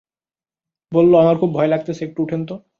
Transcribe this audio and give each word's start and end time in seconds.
বলল, 0.91 1.11
আমার 1.15 1.35
খুব 1.41 1.49
ভয় 1.53 1.67
লাগতেছে, 1.67 2.01
একটু 2.05 2.19
উঠেন 2.23 2.41
তো। 2.45 2.55